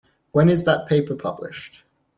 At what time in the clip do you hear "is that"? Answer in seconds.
0.49-0.87